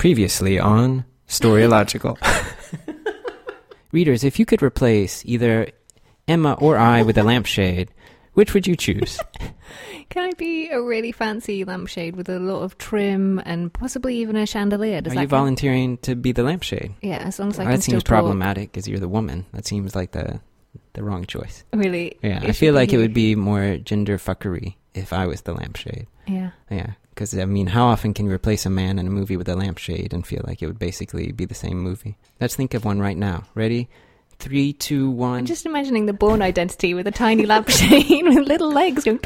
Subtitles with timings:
[0.00, 2.16] Previously on Storylogical.
[3.92, 5.68] Readers, if you could replace either
[6.26, 7.90] Emma or I with a lampshade,
[8.32, 9.20] which would you choose?
[10.08, 14.36] Can I be a really fancy lampshade with a lot of trim and possibly even
[14.36, 15.02] a chandelier?
[15.02, 15.38] Does Are that you count?
[15.38, 16.94] volunteering to be the lampshade?
[17.02, 18.08] Yeah, as long as I Well, can that still seems talk.
[18.08, 19.44] problematic because you're the woman.
[19.52, 20.40] That seems like the
[20.94, 21.62] the wrong choice.
[21.74, 22.16] Really?
[22.22, 25.42] Yeah, It I should feel like it would be more gender fuckery if I was
[25.42, 26.06] the lampshade.
[26.26, 26.52] Yeah.
[26.70, 29.46] Yeah, because I mean, how often can you replace a man in a movie with
[29.50, 32.16] a lampshade and feel like it would basically be the same movie?
[32.40, 33.42] Let's think of one right now.
[33.54, 33.90] Ready?
[34.38, 35.40] Three, two, one.
[35.40, 39.20] I'm just imagining the Bourne Identity with a tiny lampshade with little legs going.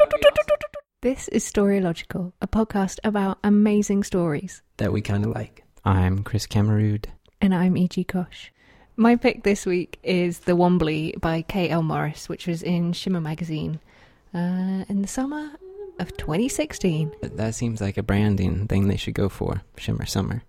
[1.03, 4.61] This is Storylogical, a podcast about amazing stories.
[4.75, 5.63] that we kind of like.
[5.85, 7.05] I'm Chris Kammerud.
[7.39, 8.03] And I'm E.G.
[8.03, 8.51] Cosh.
[8.97, 11.81] My pick this week is The Wombly by K.L.
[11.81, 13.79] Morris, which was in Shimmer magazine
[14.33, 15.51] uh, in the summer
[15.99, 17.11] of 2016.
[17.21, 19.61] That- seems like a branding thing they should go for.
[19.77, 20.43] Shimmer Summer.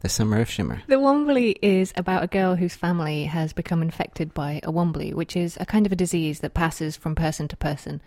[0.00, 0.82] The Summer of Shimmer.
[0.88, 5.36] The Wombly is about a girl whose family has become infected by a Wombly, which
[5.36, 8.02] is a kind of a disease that passes from person to person.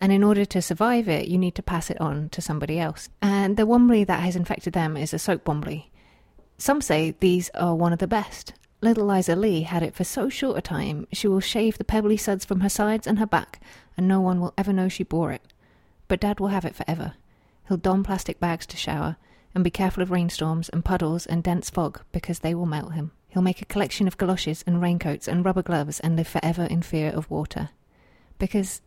[0.00, 3.08] And in order to survive it, you need to pass it on to somebody else.
[3.22, 5.90] And the Wombly that has infected them is a soap Wombly.
[6.58, 8.52] Some say these are one of the best.
[8.82, 12.16] Little Liza Lee had it for so short a time, she will shave the pebbly
[12.16, 13.60] suds from her sides and her back,
[13.96, 15.42] and no one will ever know she bore it.
[16.08, 17.14] But Dad will have it forever.
[17.68, 19.16] He'll don plastic bags to shower,
[19.54, 23.10] and be careful of rainstorms and puddles and dense fog because they will melt him.
[23.28, 26.82] He'll make a collection of galoshes and raincoats and rubber gloves and live forever in
[26.82, 27.70] fear of water.
[28.38, 28.80] Because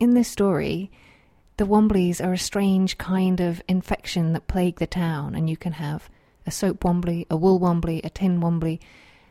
[0.00, 0.90] in this story,
[1.56, 5.72] the Womblies are a strange kind of infection that plague the town, and you can
[5.72, 6.08] have
[6.46, 8.80] a soap Wombly, a wool Wombly, a tin Wombly.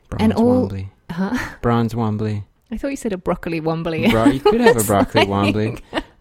[0.10, 0.90] Bronze And all- Wombly.
[1.12, 1.38] Huh?
[1.62, 2.44] Bronze Wombly.
[2.72, 4.10] I thought you said a broccoli Wombly.
[4.10, 5.80] Bro, you could have a broccoli Wombly.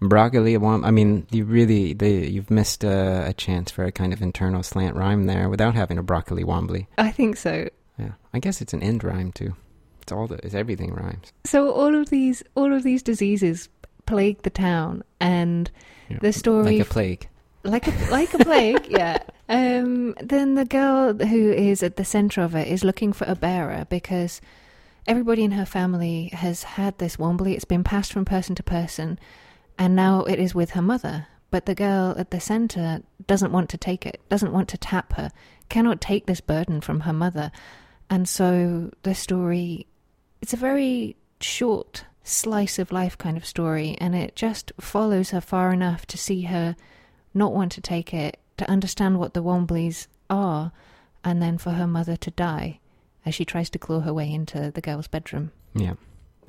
[0.08, 0.56] Broccoli.
[0.56, 4.62] I mean, you really, they, you've missed a, a chance for a kind of internal
[4.62, 6.86] slant rhyme there without having a broccoli Wombly.
[6.98, 7.68] I think so.
[7.98, 9.54] Yeah, I guess it's an end rhyme too.
[10.00, 11.32] It's all the, it's everything rhymes.
[11.44, 13.68] So all of these, all of these diseases
[14.06, 15.70] plague the town, and
[16.08, 16.18] Yeah.
[16.20, 17.28] the story Like a plague.
[17.64, 22.42] like a like a plague yeah um then the girl who is at the center
[22.42, 24.40] of it is looking for a bearer because
[25.06, 29.16] everybody in her family has had this wombly it's been passed from person to person
[29.78, 33.68] and now it is with her mother but the girl at the center doesn't want
[33.68, 35.30] to take it doesn't want to tap her
[35.68, 37.50] cannot take this burden from her mother
[38.10, 39.86] and so the story
[40.40, 45.40] it's a very short slice of life kind of story and it just follows her
[45.40, 46.76] far enough to see her
[47.34, 50.72] not want to take it, to understand what the Womblies are,
[51.24, 52.78] and then for her mother to die
[53.24, 55.52] as she tries to claw her way into the girl's bedroom.
[55.74, 55.94] Yeah,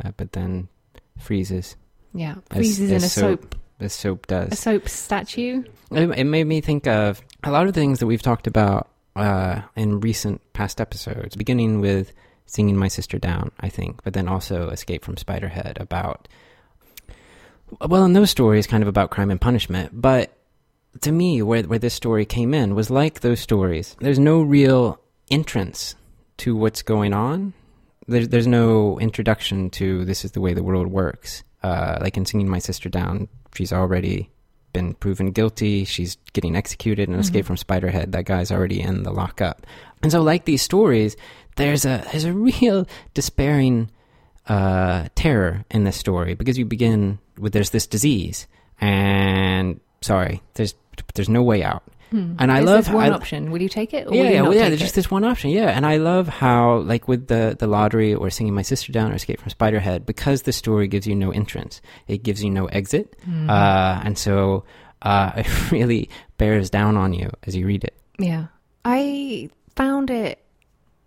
[0.03, 0.67] uh, but then
[1.17, 1.75] freezes.
[2.13, 4.51] Yeah, As- freezes in as a soap, The soap does.
[4.51, 5.63] a soap statue.
[5.91, 9.61] It, it made me think of a lot of things that we've talked about uh,
[9.75, 12.13] in recent past episodes, beginning with
[12.45, 16.27] Singing My Sister Down, I think, but then also Escape from Spiderhead about.
[17.81, 20.37] Well, in those stories, kind of about crime and punishment, but
[21.01, 23.95] to me, where, where this story came in was like those stories.
[23.99, 24.99] There's no real
[25.31, 25.95] entrance
[26.37, 27.53] to what's going on.
[28.07, 31.43] There's, there's no introduction to this is the way the world works.
[31.63, 34.29] Uh, like in Singing My Sister Down, she's already
[34.73, 35.85] been proven guilty.
[35.85, 37.47] She's getting executed in Escape Mhm.
[37.47, 38.11] from Spiderhead.
[38.11, 39.65] That guy's already in the lockup.
[40.01, 41.15] And so, like these stories,
[41.55, 43.89] there's a there's a real despairing
[44.49, 48.47] uh, terror in this story because you begin with there's this disease,
[48.81, 50.75] and sorry, there's
[51.15, 51.83] there's no way out.
[52.13, 52.35] Hmm.
[52.37, 53.49] And I Is love- this one I- option.
[53.49, 54.07] Will you take it?
[54.07, 54.69] Or yeah, yeah, well, yeah.
[54.69, 55.49] There's just this one option.
[55.49, 59.11] Yeah, and I love how, like, with the the lottery or singing my sister down
[59.11, 62.67] or escape from Spiderhead, because the story gives you no entrance, it gives you no
[62.67, 63.49] exit, Mhm.
[63.49, 64.63] uh, and so
[65.01, 66.07] uh, it really
[66.37, 67.95] bears down on you as you read it.
[68.19, 68.45] Yeah.
[68.85, 70.37] I found it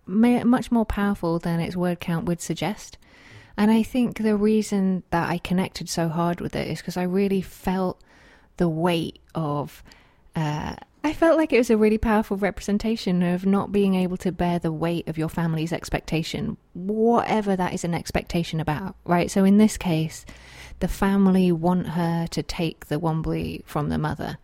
[0.07, 2.99] ma- much more powerful than its word count would suggest.
[3.57, 7.05] And I think the reason that I connected so hard with it is because I
[7.05, 8.03] really felt
[8.57, 9.85] the weight of.
[10.35, 10.75] Uh,
[11.07, 14.59] I felt like it was a really powerful representation of not being able to bear
[14.59, 19.31] the weight of your family's expectation, whatever that is an expectation about, right?
[19.31, 20.27] So in this case,
[20.81, 24.39] the family want her to take the Wombly from the mother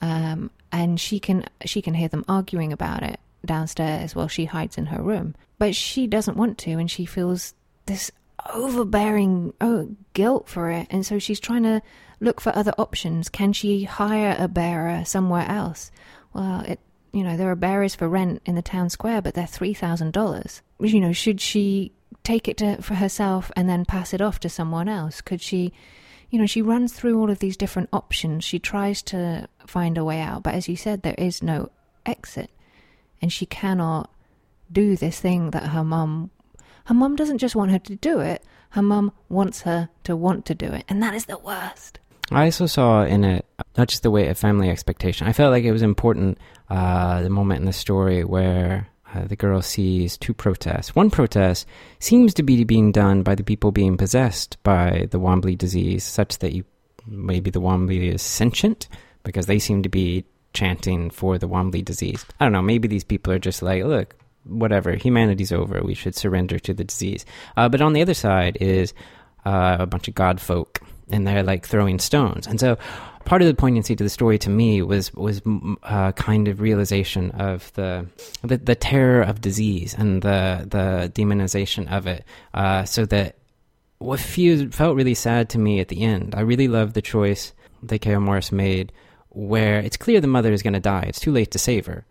[0.00, 4.76] um, and she can she can hear them arguing about it downstairs while she hides
[4.76, 5.36] in her room.
[5.56, 7.54] But she doesn't want to, and she feels
[7.86, 8.10] this
[8.52, 11.82] overbearing oh, guilt for it, and so she's trying to
[12.20, 13.28] look for other options.
[13.28, 15.90] Can she hire a bearer somewhere else?
[16.32, 16.80] Well, it
[17.12, 20.12] you know there are bearers for rent in the town square, but they're three thousand
[20.12, 20.62] dollars.
[20.80, 21.92] You know, should she
[22.24, 25.20] take it to, for herself and then pass it off to someone else?
[25.20, 25.72] Could she?
[26.30, 28.44] you know, she runs through all of these different options.
[28.44, 31.70] She tries to find a way out, but as you said, there is no
[32.04, 32.50] exit.
[33.20, 34.10] and she cannot
[34.70, 36.30] do this thing that her mum
[36.88, 40.44] her mum doesn't just want her to do it her mum wants her to want
[40.44, 42.00] to do it and that is the worst
[42.30, 43.46] I also saw in it
[43.76, 45.26] not just the way of family expectation.
[45.26, 46.38] I felt like it was important
[46.68, 50.94] uh, the moment in the story where uh, the girl sees two protests.
[50.94, 51.66] One protest
[51.98, 56.38] seems to be being done by the people being possessed by the Wombly disease, such
[56.38, 56.64] that you
[57.06, 58.88] maybe the Wombly is sentient
[59.22, 62.26] because they seem to be chanting for the Wombly disease.
[62.38, 62.62] I don't know.
[62.62, 64.14] Maybe these people are just like, look,
[64.48, 65.80] whatever, humanity's over.
[65.82, 67.24] We should surrender to the disease.
[67.56, 68.94] Uh, but on the other side is
[69.44, 70.80] uh, a bunch of god folk
[71.10, 72.46] and they're like throwing stones.
[72.46, 72.76] And so
[73.24, 75.42] part of the poignancy to the story to me was was
[75.82, 78.06] uh, kind of realization of the,
[78.42, 82.24] the, the terror of disease and the the demonization of it.
[82.54, 83.36] Uh, so that
[83.98, 86.34] what feels, felt really sad to me at the end.
[86.34, 87.52] I really love the choice
[87.82, 88.20] that K.O.
[88.20, 88.92] Morris made,
[89.30, 91.04] where it's clear the mother is going to die.
[91.08, 92.06] It's too late to save her.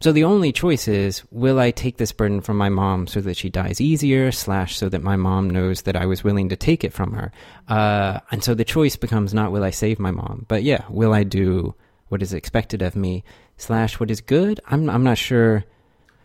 [0.00, 3.36] So the only choice is will I take this burden from my mom so that
[3.36, 6.84] she dies easier, slash, so that my mom knows that I was willing to take
[6.84, 7.32] it from her?
[7.68, 11.12] Uh, and so the choice becomes not will I save my mom, but yeah, will
[11.12, 11.74] I do
[12.08, 13.24] what is expected of me,
[13.58, 14.60] slash, what is good?
[14.66, 15.64] I'm, I'm not sure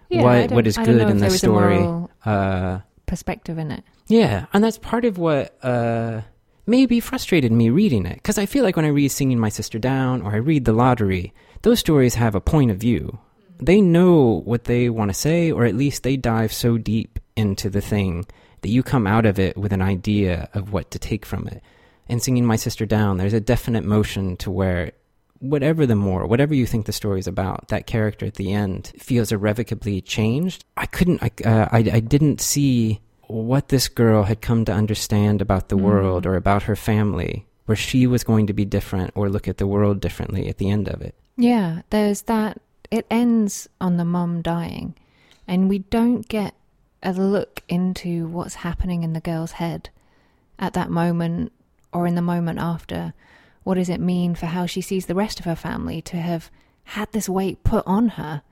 [0.09, 2.07] Yeah, what, what is good in the story.
[2.23, 6.21] Uh, perspective in it yeah, and that's part of what uh,
[6.65, 8.15] maybe frustrated me reading it.
[8.15, 10.73] Because I feel like when I read Singing My Sister Down or I read The
[10.73, 13.19] Lottery, those stories have a point of view.
[13.65, 17.69] They know what they want to say, or at least they dive so deep into
[17.69, 18.25] the thing
[18.61, 21.61] that you come out of it with an idea of what to take from it.
[22.07, 24.91] In Singing My Sister Down, there's a definite motion to where
[25.39, 28.91] whatever the more, whatever you think the story is about, that character at the end
[28.97, 30.63] feels irrevocably changed.
[30.77, 35.41] I couldn't, I, uh, I, I didn't see what this girl had come to understand
[35.41, 35.81] about the Mm.
[35.81, 39.57] world or about her family, where she was going to be different or look at
[39.57, 41.15] the world differently at the end of it.
[41.37, 42.61] Yeah, there's that.
[42.93, 44.93] It ends on the mum dying,
[45.47, 46.53] and we don't get
[47.01, 49.89] a look into what's happening in the girl's head
[50.59, 51.53] at that moment
[51.91, 53.15] or in the moment after.
[53.63, 56.51] What does it mean for how she sees the rest of her family to have
[56.83, 58.43] had this weight put on her,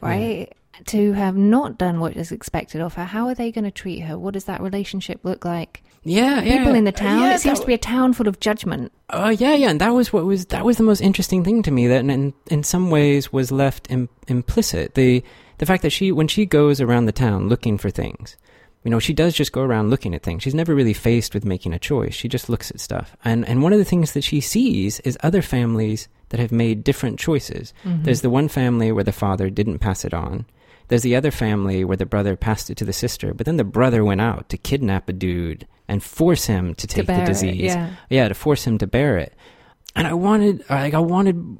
[0.00, 0.52] right?
[0.84, 3.06] To have not done what is expected of her.
[3.06, 4.16] How are they going to treat her?
[4.16, 5.82] What does that relationship look like?
[6.08, 6.58] Yeah, yeah.
[6.58, 7.20] People in the town.
[7.20, 8.92] Yeah, it seems that- to be a town full of judgment.
[9.10, 11.70] Uh, yeah, yeah, and that was what was that was the most interesting thing to
[11.70, 11.86] me.
[11.86, 14.94] That in in some ways was left Im- implicit.
[14.94, 15.22] The
[15.58, 18.36] the fact that she when she goes around the town looking for things,
[18.84, 20.42] you know, she does just go around looking at things.
[20.42, 22.14] She's never really faced with making a choice.
[22.14, 23.16] She just looks at stuff.
[23.24, 26.84] And and one of the things that she sees is other families that have made
[26.84, 27.72] different choices.
[27.84, 28.02] Mm-hmm.
[28.04, 30.44] There's the one family where the father didn't pass it on.
[30.88, 33.64] There's the other family where the brother passed it to the sister, but then the
[33.64, 37.22] brother went out to kidnap a dude and force him to to take bear the
[37.22, 37.60] it, disease.
[37.60, 37.90] yeah.
[38.10, 39.34] yeah to force him to bear it.
[39.96, 41.58] And i wanted like i wanted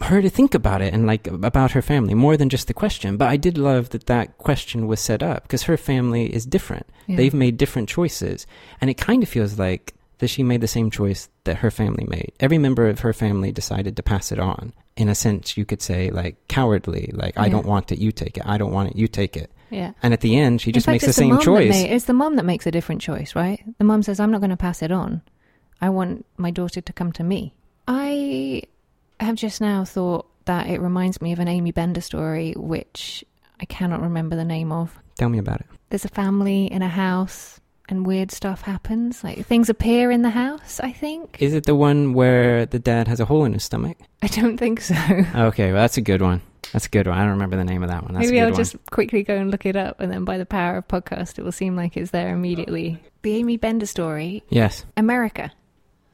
[0.00, 3.18] her to think about it and like about her family more than just the question
[3.18, 6.86] but i did love that that question was set up because her family is different.
[7.06, 7.16] Yeah.
[7.16, 8.46] they've made different choices.
[8.80, 12.06] And it kind of feels like that she made the same choice that her family
[12.08, 12.32] made.
[12.40, 15.80] Every member of her family decided to pass it on in a sense you could
[15.82, 18.96] say like cowardly like i don't want it you take it i don't want it
[18.96, 19.92] you take it yeah.
[20.02, 22.12] and at the end she In just fact, makes the same choice ma- it's the
[22.12, 23.62] mom that makes a different choice, right?
[23.78, 25.22] The mom says, "I'm not going to pass it on.
[25.80, 27.54] I want my daughter to come to me."
[27.86, 28.62] I
[29.20, 33.24] have just now thought that it reminds me of an Aimee Bender story, which
[33.60, 34.98] I cannot remember the name of.
[35.16, 37.59] tell me about it There's a family in a house,
[37.90, 39.22] and weird stuff happens.
[39.24, 40.80] Like things appear in the house.
[40.80, 41.36] I think.
[41.40, 44.56] is it the one where the dad has a hole in his stomach I don't
[44.58, 44.94] think so.
[45.34, 46.42] Okay, well, that's a good one.
[46.72, 47.16] That's a good one.
[47.16, 48.14] I don't remember the name of that one.
[48.14, 48.56] That's Maybe I'll one.
[48.56, 51.42] just quickly go and look it up, and then by the power of podcast, it
[51.42, 53.02] will seem like it's there immediately.
[53.22, 54.84] The Aimee Bender story Yes.
[54.96, 55.50] America.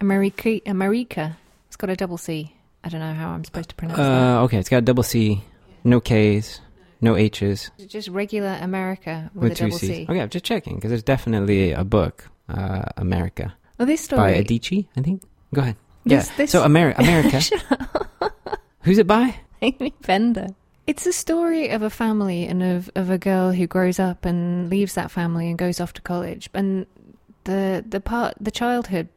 [0.01, 0.61] America.
[0.67, 1.37] America.
[1.67, 2.55] It's got a double C.
[2.85, 4.05] I don't know how I'm supposed to pronounce it.
[4.05, 5.43] Uh, okay, it's got a double C,
[5.85, 6.61] no K's,
[7.01, 7.71] no H's.
[7.79, 9.89] It's just regular America with, with, a two double C's.
[9.89, 10.07] C.
[10.09, 14.43] Okay, I'm just checking because there's definitely a book, uh, America, Well, this story by.
[14.43, 15.23] Adichie, I think.
[15.55, 15.77] Go ahead.
[16.05, 16.37] This, yeah.
[16.37, 17.41] this So Ameri- America.
[18.83, 19.37] Who's it by?
[19.63, 20.49] Aimee Bender.
[20.87, 24.71] It's a story of a family and of, of a girl who grows up and
[24.71, 26.49] leaves that family and goes off to college.
[26.55, 26.87] And
[27.45, 29.09] the the part the childhood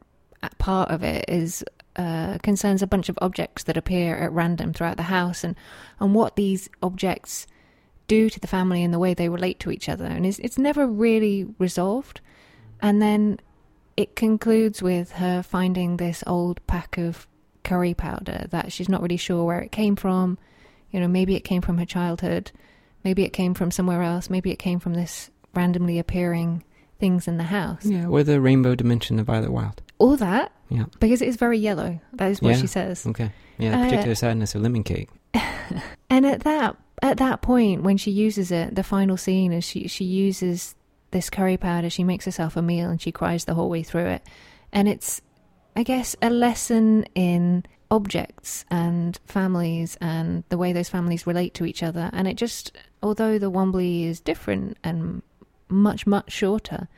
[0.58, 1.64] part of it is
[1.96, 5.54] uh, concerns a bunch of objects that appear at random throughout the house and
[6.00, 7.46] and what these objects
[8.10, 10.04] do to the family and the way they relate to each other.
[10.04, 12.20] And it's it's never really resolved.
[12.82, 13.38] And then
[13.96, 17.26] it concludes with her finding this old pack of
[17.62, 20.38] curry powder that she's not really sure where it came from.
[20.92, 22.50] You know, maybe it came from her childhood,
[23.04, 26.64] maybe it came from somewhere else, maybe it came from this randomly appearing
[26.98, 27.84] things in the house.
[27.84, 29.82] Yeah, or the Rainbow Dimension of Violet Wild.
[29.98, 30.86] All that Yeah.
[30.98, 32.00] because it is very yellow.
[32.14, 32.60] That is what Yeah.
[32.60, 33.06] she says.
[33.06, 33.30] Okay.
[33.58, 35.08] Yeah, the Uh, particular sadness of lemon cake.
[36.10, 39.88] And at that at that point when she uses it, the final scene is she
[39.88, 40.74] she uses
[41.10, 41.90] this curry powder.
[41.90, 44.22] She makes herself a meal and she cries the whole way through it,
[44.72, 45.22] and it's
[45.76, 51.64] I guess a lesson in objects and families and the way those families relate to
[51.64, 52.10] each other.
[52.12, 55.22] And it just, although the Wombly is different and
[55.68, 56.88] much, much shorter,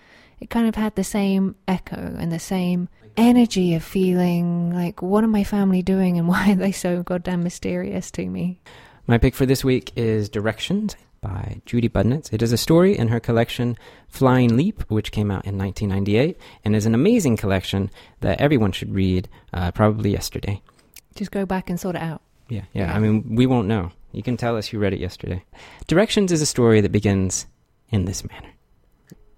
[0.40, 5.24] it kind of had the same echo and the same energy of feeling like, what
[5.24, 8.60] am my family doing and why are they so goddamn mysterious to me?
[9.04, 12.32] My pick for this week is Directions by Judy Budnitz.
[12.32, 16.76] It is a story in her collection Flying Leap, which came out in 1998, and
[16.76, 17.90] is an amazing collection
[18.20, 20.62] that everyone should read uh, probably yesterday.
[21.16, 22.22] Just go back and sort it out.
[22.48, 22.94] Yeah, yeah.
[22.94, 23.90] I mean, we won't know.
[24.12, 25.42] You can tell us you read it yesterday.
[25.88, 27.46] Directions is a story that begins
[27.88, 28.50] in this manner.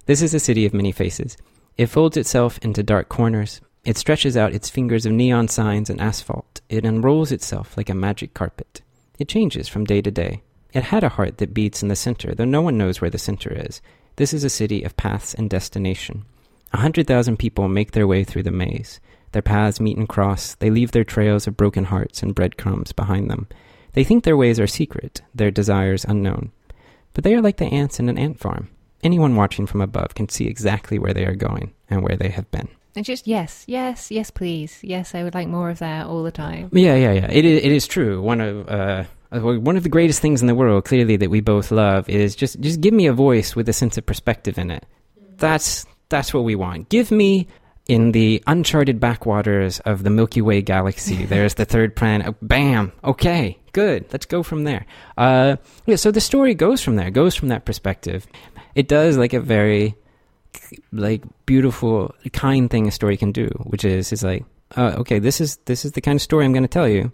[0.05, 1.39] This is a city of many faces.
[1.79, 3.63] It folds itself into dark corners.
[3.83, 6.61] It stretches out its fingers of neon signs and asphalt.
[6.69, 8.83] It unrolls itself like a magic carpet.
[9.19, 10.43] It changes from day to day.
[10.73, 13.19] It had a heart that beats in the center, though no one knows where the
[13.19, 13.81] center is.
[14.17, 16.25] This is a city of paths and destination.
[16.73, 19.01] A hundred thousand people make their way through the maze.
[19.31, 20.55] Their paths meet and cross.
[20.57, 23.47] They leave their trails of broken hearts and breadcrumbs behind them.
[23.93, 26.51] They think their ways are secret, their desires unknown.
[27.13, 28.71] But they are like the ants in an ant farm.
[29.05, 32.51] Anyone watching from above can see exactly where they are going and where they have
[32.51, 32.69] been.
[32.97, 34.79] And just yes, yes, yes, please.
[34.83, 36.71] Yes, I would like more of that all the time.
[36.73, 37.31] Yeah, yeah, yeah.
[37.31, 38.23] It is, it is true.
[38.23, 41.71] One of uh, one of the greatest things in the world, clearly that we both
[41.71, 44.87] love, is just just give me a voice with a sense of perspective in it.
[45.39, 46.89] That's that's what we want.
[46.89, 47.49] Give me
[47.87, 52.35] in the uncharted backwaters of the Milky Way galaxy, there's the third planet.
[52.41, 52.93] Bam!
[53.03, 54.07] Okay, good.
[54.13, 54.87] Let's go from there.
[55.19, 58.27] Uh, yeah, so the story goes from there, goes from that perspective.
[58.75, 59.95] It does like a very
[60.93, 64.45] like beautiful, kind thing a story can do, which is is like,
[64.77, 67.13] uh, okay, this is this is the kind of story I'm going to tell you.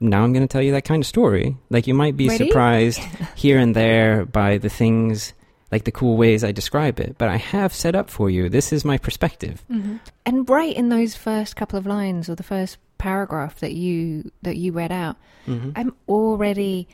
[0.00, 1.56] Now I'm going to tell you that kind of story.
[1.70, 2.48] Like you might be Ready?
[2.48, 3.00] surprised
[3.36, 5.32] here and there by the things
[5.70, 8.48] like the cool ways I describe it, but I have set up for you.
[8.50, 9.62] This is my perspective.
[9.70, 9.96] Mm-hmm.
[10.26, 14.56] And right in those first couple of lines or the first paragraph that you that
[14.56, 15.16] you read out,
[15.46, 15.70] Mm-hmm.
[15.74, 16.86] I'm already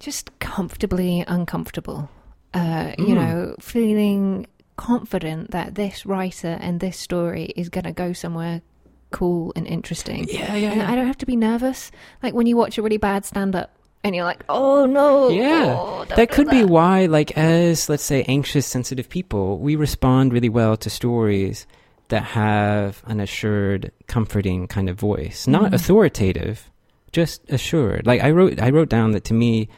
[0.00, 2.08] just comfortably uncomfortable.
[2.54, 3.14] Uh, You Mm.
[3.14, 8.62] know, feeling confident that this writer and this story is going to go somewhere
[9.10, 10.26] cool and interesting.
[10.28, 10.90] Yeah, yeah, And yeah.
[10.90, 11.90] I don't have to be nervous.
[12.22, 13.70] Like when you watch a really bad stand up
[14.02, 15.28] and you're like, oh no.
[15.28, 20.32] Yeah, oh, that could be why, like, as let's say anxious, sensitive people, we respond
[20.32, 21.66] really well to stories
[22.08, 25.74] that have an assured, comforting kind of voice, not Mhm.
[25.74, 26.70] authoritative,
[27.12, 28.06] just assured.
[28.06, 29.68] Like I wrote, I wrote down that to me,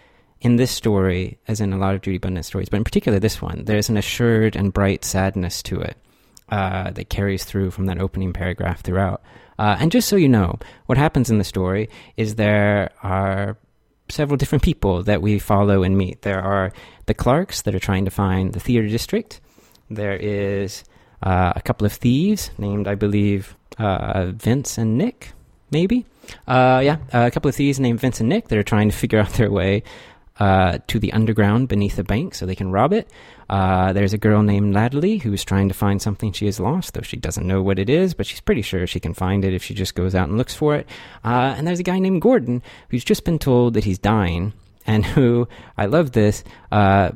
[0.40, 3.40] in this story, as in a lot of Judy Budnitz stories, but in particular this
[3.40, 5.96] one, there's an assured and bright sadness to it
[6.48, 9.22] uh, that carries through from that opening paragraph throughout.
[9.58, 13.56] Uh, and just so you know, what happens in the story is there are
[14.08, 16.22] several different people that we follow and meet.
[16.22, 16.72] There are
[17.06, 19.40] the Clarks that are trying to find the theater district.
[19.88, 20.84] There is
[21.22, 25.32] uh, a couple of thieves named, I believe, uh, Vince and Nick,
[25.70, 26.04] maybe.
[26.46, 29.18] Uh, yeah, a couple of thieves named Vince and Nick that are trying to figure
[29.20, 29.82] out their way
[30.40, 33.08] uh, to the underground beneath the bank so they can rob it.
[33.48, 37.02] Uh, there's a girl named Natalie who's trying to find something she has lost, though
[37.02, 39.62] she doesn't know what it is, but she's pretty sure she can find it if
[39.62, 40.88] she just goes out and looks for it.
[41.24, 44.52] Uh, and there's a guy named Gordon who's just been told that he's dying,
[44.86, 47.10] and who, I love this, uh,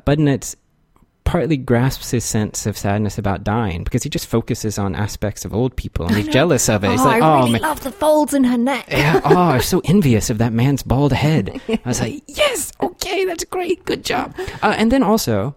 [1.29, 5.53] partly grasps his sense of sadness about dying because he just focuses on aspects of
[5.53, 6.89] old people and he's jealous of it.
[6.89, 7.61] He's oh, like, I oh, really man.
[7.61, 8.87] love the folds in her neck.
[8.89, 11.61] Yeah, oh, I'm so envious of that man's bald head.
[11.69, 12.71] I was like, yes,
[13.19, 14.33] okay, that's great, good job.
[14.61, 15.55] Uh, and then also,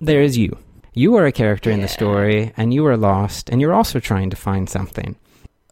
[0.00, 0.56] there is you.
[0.94, 4.30] You are a character in the story, and you are lost, and you're also trying
[4.30, 5.14] to find something.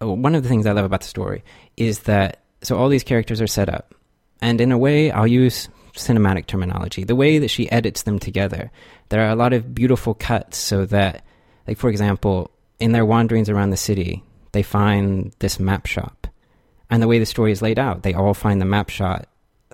[0.01, 1.43] One of the things I love about the story
[1.77, 3.95] is that so all these characters are set up,
[4.43, 7.05] and in a way, I'll use cinematic terminology.
[7.05, 8.71] The way that she edits them together,
[9.09, 11.25] there are a lot of beautiful cuts, so that,
[11.67, 16.27] like for example, in their wanderings around the city, they find this map shop,
[16.91, 19.27] and the way the story is laid out, they all find the map shot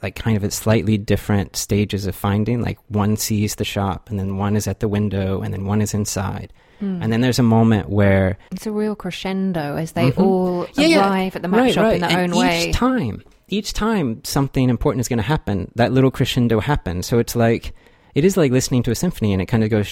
[0.03, 2.63] like kind of at slightly different stages of finding.
[2.63, 5.81] Like one sees the shop, and then one is at the window, and then one
[5.83, 6.53] is inside.
[6.79, 7.03] Hmm.
[7.03, 10.19] And then there's a moment where It's a real crescendo as they Mhm.
[10.25, 11.01] all Yeah, yeah.
[11.11, 12.69] arrive at the map shop in their and own way.
[12.69, 17.07] Each time, each time something important is going to happen, that little crescendo happens.
[17.07, 17.75] So it's like
[18.15, 19.87] it is like listening to a symphony, and it kind of goes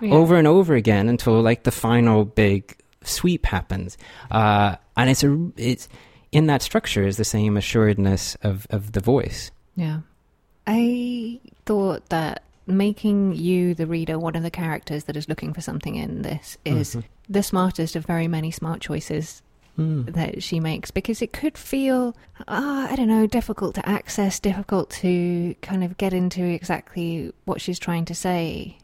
[0.00, 0.12] Yeah.
[0.14, 3.96] over and over again until like the final big sweep happens.
[4.30, 5.88] Uh, and it's a it's
[6.34, 9.50] in that structure is the same assuredness of of the voice.
[9.76, 10.00] Yeah.
[10.66, 15.60] I thought that making you, the reader, one of the characters that is looking for
[15.60, 17.04] something in this is Mhm.
[17.28, 19.42] the smartest of very many smart choices
[19.76, 20.02] Hmm.
[20.06, 22.16] that she makes because it could feel,
[22.48, 27.60] uh, I don't know, difficult to access, difficult to kind of get into exactly what
[27.60, 28.78] she's trying to say.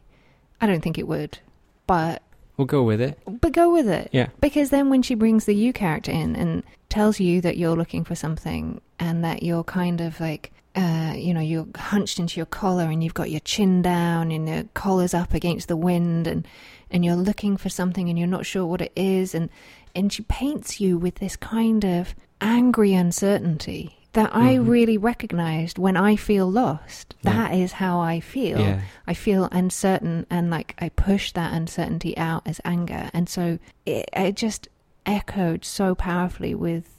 [0.59, 1.39] I don't think it would,
[1.87, 2.21] but
[2.57, 3.17] We'll go with it.
[3.25, 4.09] but go with it.
[4.11, 4.27] Yeah.
[4.39, 8.03] Because then when she brings the you character in and tells you that you're looking
[8.03, 12.45] for something and that you're kind of like, uh, you know, you're hunched into your
[12.45, 16.47] collar and you've got your chin down and your collar's up against the wind and,
[16.91, 19.49] and you're looking for something and you're not sure what it is and,
[19.95, 24.67] and she paints you with this kind of angry uncertainty that I Mhm.
[24.67, 27.15] really recognized when I feel lost.
[27.21, 27.31] Yeah.
[27.33, 28.59] That is how I feel.
[28.59, 28.81] Yeah.
[29.07, 33.09] I feel uncertain and like I push that uncertainty out as anger.
[33.13, 34.67] And so it, it just
[35.05, 36.89] echoed so powerfully with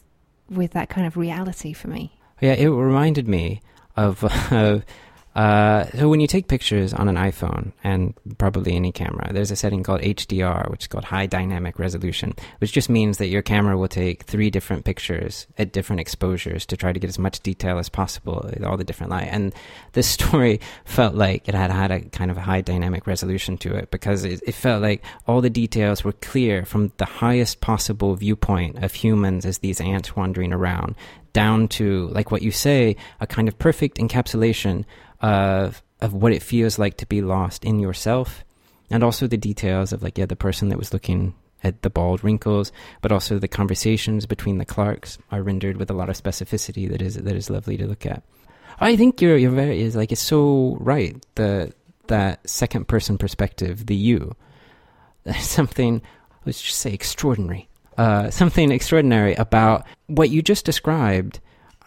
[0.50, 2.18] with that kind of reality for me.
[2.40, 3.60] Yeah, it reminded me
[3.96, 4.24] of.
[4.52, 4.84] of
[5.34, 9.56] uh, so when you take pictures on an iPhone and probably any camera, there's a
[9.56, 13.78] setting called HDR, which is called High Dynamic Resolution, which just means that your camera
[13.78, 17.78] will take three different pictures at different exposures to try to get as much detail
[17.78, 19.28] as possible, with all the different light.
[19.30, 19.54] And
[19.92, 23.90] this story felt like it had had a kind of high dynamic resolution to it
[23.90, 28.84] because it, it felt like all the details were clear from the highest possible viewpoint
[28.84, 30.94] of humans as these ants wandering around
[31.32, 34.84] down to like what you say a kind of perfect encapsulation
[35.22, 38.44] of of what it feels like to be lost in yourself
[38.90, 42.22] and also the details of like yeah the person that was looking at the bald
[42.24, 46.90] wrinkles but also the conversations between the clarks are rendered with a lot of specificity
[46.90, 48.22] that is that is lovely to look at.
[48.80, 51.72] I think you're you're very is like it's so right the
[52.08, 54.34] that second person perspective the you.
[55.38, 56.02] Something
[56.44, 57.68] let's just say extraordinary.
[57.98, 61.40] Uh, something extraordinary about what you just described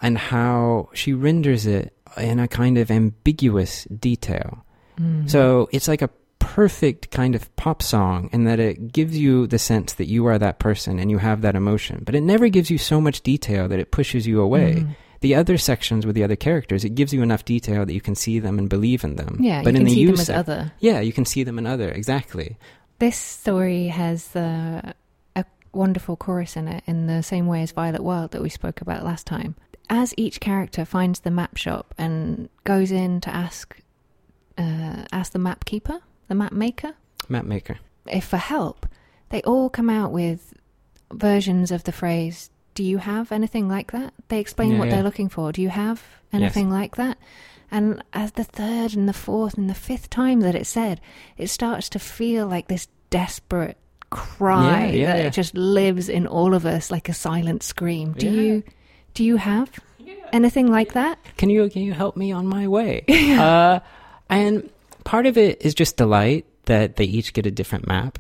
[0.03, 4.65] and how she renders it in a kind of ambiguous detail.
[4.99, 5.29] Mm.
[5.29, 9.59] So it's like a perfect kind of pop song in that it gives you the
[9.59, 12.69] sense that you are that person and you have that emotion, but it never gives
[12.69, 14.75] you so much detail that it pushes you away.
[14.75, 14.95] Mm.
[15.21, 18.13] The other sections with the other characters, it gives you enough detail that you can
[18.15, 19.37] see them and believe in them.
[19.41, 20.71] Yeah, but you in can the see you them as sec- other.
[20.79, 22.57] yeah, you can see them in other exactly.
[22.99, 24.93] This story has uh,
[25.35, 28.81] a wonderful chorus in it, in the same way as Violet Wild that we spoke
[28.81, 29.55] about last time.
[29.89, 33.77] As each character finds the map shop and goes in to ask,
[34.57, 36.93] uh, ask the map keeper, the map maker,
[37.29, 37.77] Map maker.
[38.07, 38.85] if for help,
[39.29, 40.53] they all come out with
[41.13, 44.13] versions of the phrase, Do you have anything like that?
[44.27, 44.95] They explain Yeah, what yeah.
[44.95, 45.51] they're looking for.
[45.51, 47.17] Do you have anything like that?
[47.71, 50.99] And as the third and the fourth and the fifth time that it's said,
[51.37, 53.77] it starts to feel like this desperate
[54.09, 58.13] cry Yeah, yeah, that just lives in all of us like a silent scream.
[58.13, 58.63] Do you
[59.15, 59.69] do you have
[60.31, 61.17] anything like that?
[61.37, 63.03] can you can you help me on my way
[63.39, 63.79] uh,
[64.29, 64.69] and
[65.03, 68.19] part of it is just delight that they each get a different map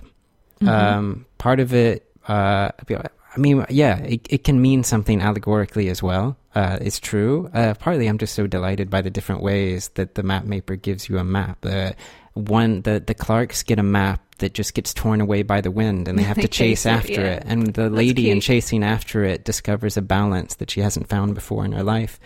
[0.61, 0.69] Mhm.
[0.69, 6.01] um, part of it uh, i mean yeah it, it can mean something allegorically as
[6.01, 10.15] well uh, it's true uh, partly i'm just so delighted by the different ways that
[10.15, 11.95] the map maker gives you a map the
[12.33, 16.07] one the, the clarks get a map that just gets torn away by the wind
[16.07, 17.33] and they have They to chase chase it, after yeah.
[17.33, 21.35] it and the lady in chasing after it discovers a balance that she hasn't found
[21.35, 22.19] before in her life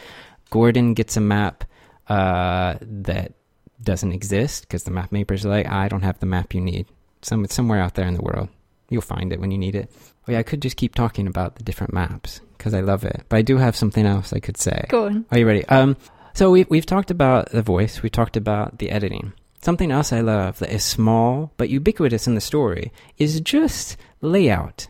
[0.50, 1.64] Gordon gets a map
[2.08, 3.34] uh, that
[3.82, 6.88] doesn't exist because the map maker's like, I don't have the map you need.
[7.22, 8.50] Some it's somewhere out there in the world.
[8.90, 9.92] You'll find it when you need it.
[10.28, 13.24] Oh yeah, I could just keep talking about the different maps because I love it.
[13.30, 14.86] But I do have something else I could say.
[14.90, 15.26] Go on.
[15.32, 15.66] Are you ready?
[15.68, 15.96] Um,
[16.34, 18.02] so we've we've talked about the voice.
[18.02, 19.34] We talked about the editing.
[19.62, 24.88] Something else I love that is small but ubiquitous in the story is just layout.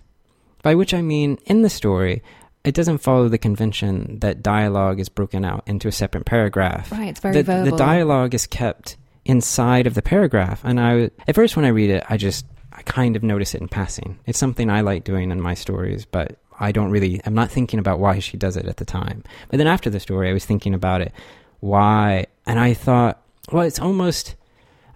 [0.62, 2.22] By which I mean, in the story,
[2.64, 6.92] it doesn't follow the convention that dialogue is broken out into a separate paragraph.
[6.92, 7.72] Right, it's very The, verbal.
[7.72, 11.90] the dialogue is kept inside of the paragraph, and I at first when I read
[11.90, 12.46] it, I just
[12.80, 14.18] I kind of notice it in passing.
[14.26, 17.20] It's something I like doing in my stories, but I don't really.
[17.26, 19.24] I'm not thinking about why she does it at the time.
[19.50, 21.12] But then after the story, I was thinking about it,
[21.60, 24.36] why, and I thought, well, it's almost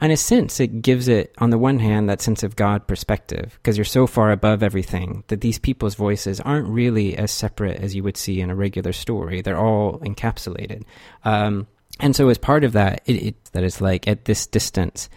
[0.02, 3.58] in a sense, it gives it, on the one hand, that sense of God perspective,
[3.62, 7.96] because you're so far above everything that these people's voices aren't really as separate as
[7.96, 9.41] you would see in a regular story.
[9.41, 10.84] They're all encapsulated.
[11.24, 11.67] Um,
[12.00, 15.10] and so, as part of that, it, it, that is like at this distance,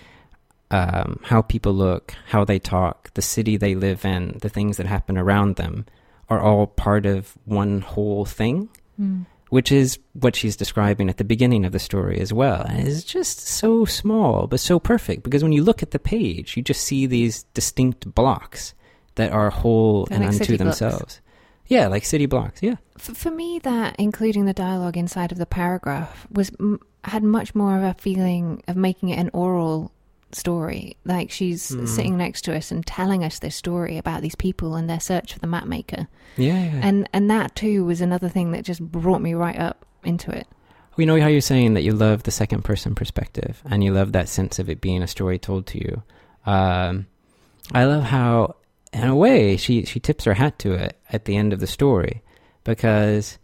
[0.70, 4.86] um, how people look, how they talk, the city they live in, the things that
[4.86, 5.86] happen around them
[6.28, 8.68] are all part of one whole thing
[9.00, 9.26] Mm.
[9.50, 12.62] which is what she's describing at the beginning of the story as well.
[12.62, 16.56] And it's just so small, but so perfect because when you look at the page,
[16.56, 18.72] you just see these distinct blocks
[19.16, 20.78] that are whole They're and like unto city blocks.
[20.78, 21.20] themselves.
[21.66, 22.62] Yeah, like city blocks.
[22.62, 22.76] Yeah.
[22.96, 27.54] For, for me, that including the dialogue inside of the paragraph was m- had much
[27.54, 29.92] more of a feeling of making it an oral
[30.32, 30.96] story.
[31.04, 31.86] Like she's Hmm.
[31.86, 35.32] sitting next to us and telling us this story about these people and their search
[35.32, 36.08] for the map maker.
[36.36, 36.80] Yeah, yeah.
[36.82, 40.46] And and that too was another thing that just brought me right up into it.
[40.96, 44.12] We know how you're saying that you love the second person perspective and you love
[44.12, 46.02] that sense of it being a story told to you.
[46.46, 47.06] Um,
[47.72, 48.56] I love how,
[48.94, 51.66] in a way, she, she tips her hat to it at the end of the
[51.66, 52.22] story
[52.64, 53.36] because,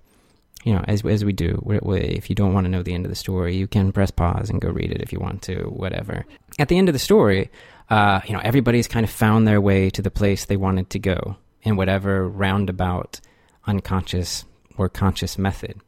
[0.64, 3.10] you know, as, as we do, if you don't want to know the end of
[3.10, 6.24] the story, you can press pause and go read it if you want to, whatever.
[6.58, 7.50] At the end of the story,
[7.90, 10.98] uh, you know, everybody's kind of found their way to the place they wanted to
[10.98, 13.20] go in whatever roundabout,
[13.66, 14.44] unconscious,
[14.76, 15.80] or conscious method.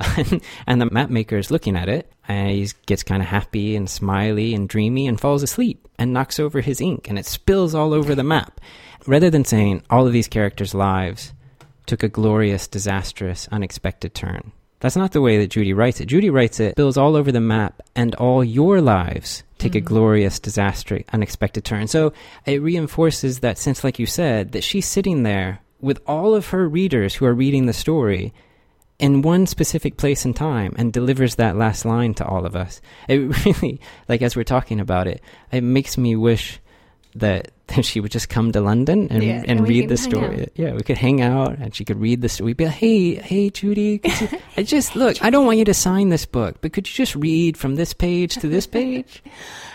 [0.66, 3.88] and the map maker is looking at it and he gets kind of happy and
[3.88, 7.92] smiley and dreamy and falls asleep and knocks over his ink and it spills all
[7.92, 8.60] over the map
[9.06, 11.32] rather than saying all of these characters lives
[11.86, 14.50] took a glorious disastrous unexpected turn
[14.82, 17.40] that's not the way that judy writes it judy writes it spills all over the
[17.40, 19.84] map and all your lives take a Mhm.
[19.86, 22.12] glorious disaster unexpected turn so
[22.44, 26.68] it reinforces that sense like you said that she's sitting there with all of her
[26.68, 28.32] readers who are reading the story
[28.98, 32.80] in one specific place and time and delivers that last line to all of us.
[33.08, 36.60] It really, like as we're talking about it, it makes me wish
[37.14, 40.48] that, she would just come to London and, Yeah, and and read the story.
[40.54, 42.46] Yeah, we could hang out and she could read the story.
[42.46, 45.64] We'd be like, hey, hey, Judy, could you, I just, look, I don't want you
[45.64, 49.22] to sign this book, but could you just read from this page to this page?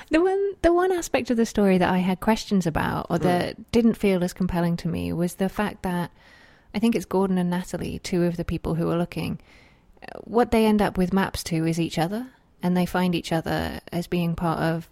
[0.09, 3.57] The one the one aspect of the story that I had questions about or that
[3.57, 3.65] mm.
[3.73, 6.11] didn't feel as compelling to me was the fact that
[6.73, 9.39] I think it's Gordon and Natalie, two of the people who are looking.
[10.23, 12.27] What they end up with maps to is each other,
[12.63, 14.87] and they find each other as being part of,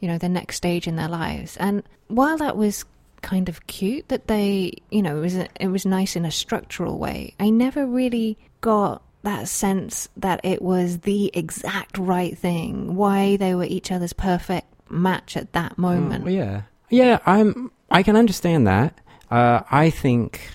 [0.00, 1.56] you know, the next stage in their lives.
[1.58, 2.84] And while that was
[3.22, 6.98] kind of cute that they, you know, it was it was nice in a structural
[6.98, 13.36] way, I never really got that sense that it was the exact right thing, why
[13.36, 16.24] they were each other's perfect match at that moment.
[16.24, 17.18] Mm, yeah, yeah.
[17.26, 17.70] I'm.
[17.90, 18.98] I can understand that.
[19.30, 20.48] Uh, I think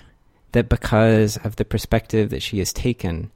[0.52, 3.30] that because of the perspective that she has taken,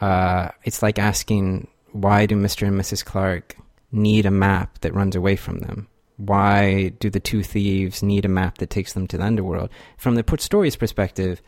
[0.00, 2.66] uh, it's like asking why do Mr.
[2.66, 3.04] and Mrs.
[3.04, 3.56] Clark
[3.94, 5.88] need a map that runs away from them?
[6.16, 9.70] Why do the two thieves need a map that takes them to the underworld?
[9.96, 11.42] From the Put Stories perspective,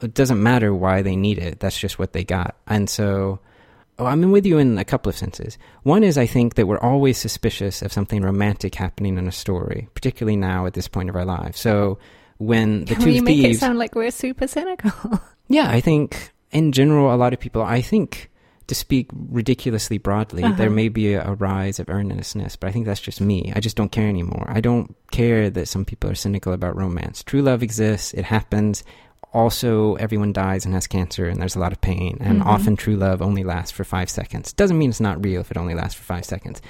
[0.00, 1.60] it doesn't matter why they need it.
[1.60, 2.56] That's just what they got.
[2.66, 3.40] And so,
[3.98, 5.58] oh, I'm in with you in a couple of senses.
[5.82, 9.88] One is I think that we're always suspicious of something romantic happening in a story,
[9.94, 11.58] particularly now at this point of our lives.
[11.58, 11.98] So
[12.38, 15.20] when the Can two we make it thieves, sound like we're super cynical?
[15.48, 18.30] yeah, I think in general, a lot of people, I think
[18.68, 20.54] to speak ridiculously broadly, Uh-huh.
[20.56, 23.52] there may be a, a rise of earnestness, but I think that's just me.
[23.54, 24.46] I just don't care anymore.
[24.48, 27.22] I don't care that some people are cynical about romance.
[27.22, 28.82] True love exists, it happens.
[29.32, 32.16] Also, everyone dies and has cancer, and there's a lot of pain.
[32.20, 32.46] And Mhm.
[32.46, 34.52] often, true love only lasts for five seconds.
[34.52, 36.62] Doesn't mean it's not real if it only lasts for five seconds.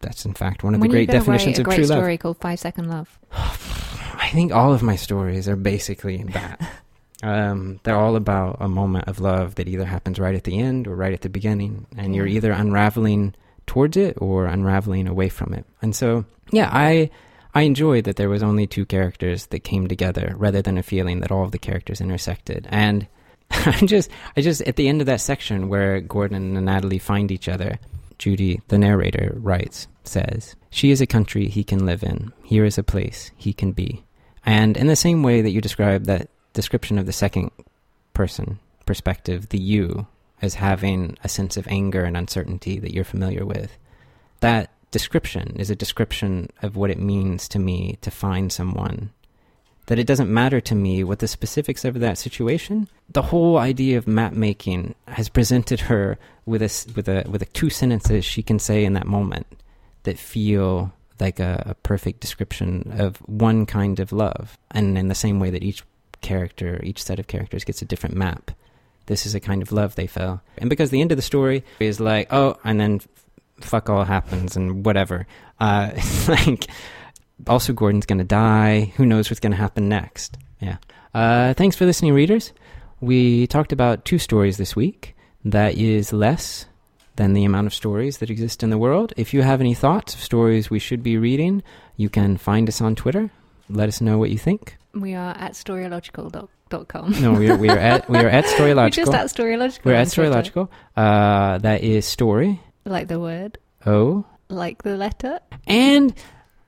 [0.00, 1.98] That's, in fact, one of when the great definitions a of great true love.
[2.00, 3.18] story called Five Second Love.
[3.32, 6.60] I think all of my stories are basically that.
[7.22, 10.86] um, they're all about a moment of love that either happens right at the end
[10.86, 13.34] or right at the beginning, and you're either unraveling
[13.66, 15.64] towards it or unraveling away from it.
[15.80, 17.10] And so, yeah, I
[17.54, 21.20] I enjoyed that there was only two characters that came together, rather than a feeling
[21.20, 22.66] that all of the characters intersected.
[22.70, 23.06] And
[23.50, 27.30] I just, I just at the end of that section where Gordon and Natalie find
[27.30, 27.78] each other,
[28.18, 32.32] Judy, the narrator, writes, says, She is a country he can live in.
[32.42, 34.04] Here is a place he can be.
[34.44, 37.50] And in the same way that you describe that description of the second
[38.14, 40.06] person perspective, the you,
[40.40, 43.78] as having a sense of anger and uncertainty that you're familiar with,
[44.40, 49.10] that description is a description of what it means to me to find someone.
[49.86, 52.88] That it doesn't matter to me what the specifics of that situation.
[53.08, 57.46] The whole idea of map making has presented her with a with a with a
[57.46, 59.46] two sentences she can say in that moment
[60.04, 65.14] that feel like a, a perfect description of one kind of love, and in the
[65.14, 65.82] same way that each
[66.22, 68.50] character, each set of characters gets a different map.
[69.06, 71.64] This is a kind of love they fell, and because the end of the story
[71.80, 73.00] is like, oh, and then
[73.60, 75.26] fuck all happens and whatever.
[75.60, 75.90] Uh,
[76.28, 76.68] like
[77.46, 78.92] also Gordon's gonna die.
[78.96, 80.38] Who knows what's gonna happen next?
[80.60, 80.76] Yeah.
[81.14, 82.52] Uh, thanks for listening, readers.
[83.00, 85.16] We talked about two stories this week.
[85.44, 86.66] That is less
[87.16, 89.12] than the amount of stories that exist in the world.
[89.16, 91.62] If you have any thoughts of stories we should be reading,
[91.96, 93.30] you can find us on Twitter.
[93.72, 94.76] Let us know what you think.
[94.94, 97.20] We are at storylogical.com.
[97.20, 98.92] No, we are, we are at we are at We're Storylogical.
[98.94, 99.84] just at Storylogical.
[99.84, 100.08] We're at.
[100.08, 100.68] Storylogical.
[100.96, 104.24] Uh, that is story Like the word, Oh.
[104.48, 106.14] like the letter, and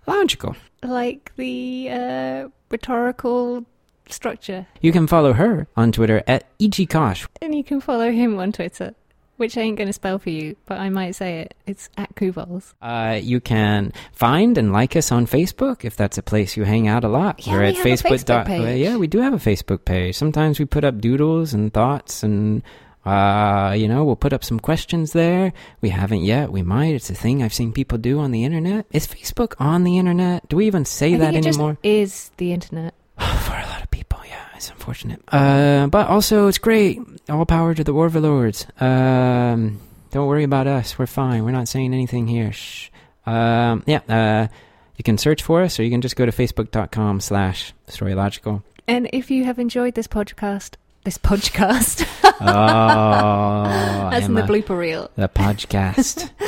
[0.07, 0.57] logical.
[0.83, 3.65] like the uh, rhetorical
[4.09, 4.67] structure.
[4.81, 7.27] You can follow her on Twitter at Ichikosh.
[7.43, 8.95] And you can follow him on Twitter
[9.37, 11.55] which I ain't going to spell for you, but I might say it.
[11.67, 12.75] It's at Kuvols.
[12.81, 16.89] Uh, you can find and like us on Facebook if that's a place you hang
[16.89, 17.47] out a lot.
[17.47, 18.11] Yeah, We're we at have a Facebook.
[18.11, 18.81] Facebook page.
[18.81, 20.17] yeah, we do have a Facebook page.
[20.17, 22.63] Sometimes we put up doodles and thoughts and.
[23.07, 25.53] Uh, you know, we'll put up some questions there.
[25.83, 26.51] We haven't yet.
[26.51, 26.95] We might.
[26.95, 28.87] It's a thing I've seen people do on the internet.
[28.93, 30.49] Is Facebook on the internet?
[30.49, 31.73] Do we even say I that anymore?
[31.75, 32.95] just is the internet.
[33.19, 35.23] For a lot of people, yeah, it's unfortunate.
[35.29, 37.01] Uh, but also, it's great.
[37.29, 38.67] All power to the Warlords.
[38.81, 40.99] Um, don't worry about us.
[40.99, 41.45] We're fine.
[41.45, 42.53] We're not saying anything here.
[42.53, 42.91] Shh.
[43.27, 44.49] Um, yeah, uh,
[44.97, 48.63] you can search for us, or you can just go to facebook.com slash storylogical.
[48.87, 52.07] And if you have enjoyed this podcast, this podcast,
[52.41, 55.11] Oh, that's in the blooper reel.
[55.17, 56.31] the podcast.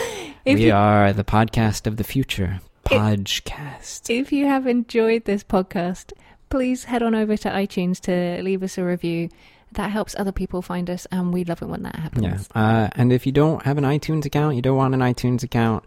[0.47, 2.61] We you, are the podcast of the future.
[2.85, 4.09] Podcast.
[4.09, 6.13] if you have enjoyed this podcast,
[6.49, 9.29] please head on over to iTunes to leave us a review.
[9.73, 12.25] That helps other people find us, and we love it when that happens.
[12.25, 12.39] Yeah.
[12.55, 15.85] Uh, and if you don't have an iTunes account, you don't want an iTunes account,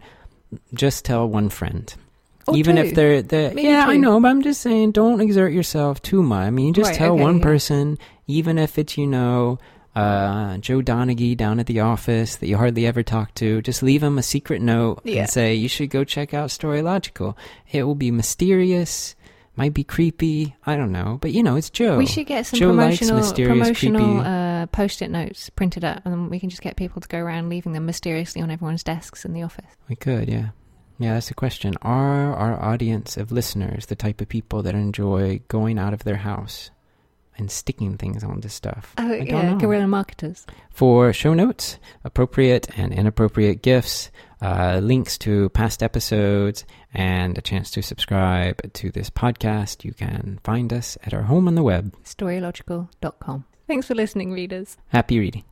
[0.74, 1.92] just tell one friend.
[2.46, 2.82] Or Even two.
[2.82, 6.46] if they're, they're yeah, I know, but I'm just saying, don't exert yourself too much.
[6.46, 7.42] I mean, just Right, tell okay, one yeah.
[7.42, 9.58] person, even if it's you know
[9.96, 13.60] uh, Joe Donaghy down at the office that you hardly ever talk to.
[13.62, 15.22] Just leave him a secret note Yeah.
[15.22, 17.34] and say you should go check out Storylogical.
[17.72, 19.16] It will be mysterious,
[19.60, 20.56] might be creepy.
[20.64, 21.98] I don't know, but you know, it's Joe.
[21.98, 26.48] We should get some Joe promotional promotional uh, post-it notes printed up, and we can
[26.48, 29.66] just get people to go around leaving them mysteriously on everyone's desks in the office.
[29.86, 30.48] We could, yeah.
[30.98, 31.74] Yeah, that's the question.
[31.82, 36.16] Are our audience of listeners the type of people that enjoy going out of their
[36.16, 36.70] house
[37.36, 38.94] and sticking things onto stuff?
[38.96, 40.46] Oh I don't yeah, guerrilla marketers.
[40.70, 44.10] For show notes, appropriate and inappropriate gifts,
[44.42, 50.40] uh, links to past episodes, and a chance to subscribe to this podcast, you can
[50.42, 51.94] find us at our home on the web.
[52.04, 53.44] Storylogical.com.
[53.66, 54.76] Thanks for listening, readers.
[54.88, 55.44] Happy reading.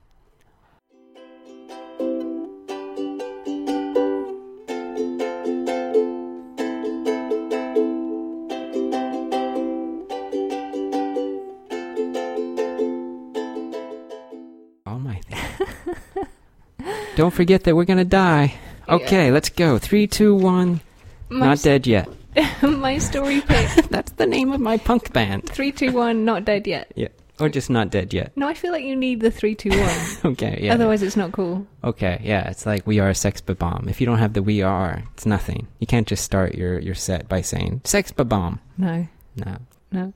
[14.87, 15.21] All my.
[17.17, 18.55] Don't forget that we're gonna die.
[18.89, 19.79] Okay, let's go.
[19.79, 20.81] Three, two, one.
[21.29, 22.09] My, Not dead yet.
[22.63, 23.69] my story pick.
[23.91, 25.49] That's the name of my punk band.
[25.49, 26.25] Three, two, one.
[26.25, 26.91] Not dead yet.
[26.97, 27.09] Yeah,
[27.41, 28.33] or just not dead yet.
[28.37, 29.99] No, I feel like you need the three, two, one.
[30.33, 30.75] Okay, yeah.
[30.75, 31.67] Otherwise, it's not cool.
[31.85, 33.89] Okay, yeah, it's like we are a sex bomb.
[33.89, 35.67] If you don't have the we are, it's nothing.
[35.81, 38.61] You can't just start your, your set by saying sex bomb.
[38.79, 39.57] No, No.
[39.93, 40.13] no.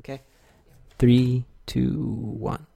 [0.00, 0.20] Okay.
[0.98, 1.92] Three, two,
[2.38, 2.66] one.